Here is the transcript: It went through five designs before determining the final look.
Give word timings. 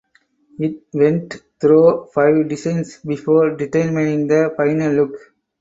It 0.57 0.81
went 0.93 1.39
through 1.59 2.07
five 2.11 2.49
designs 2.49 2.97
before 3.05 3.51
determining 3.55 4.25
the 4.25 4.51
final 4.57 4.91
look. 4.93 5.33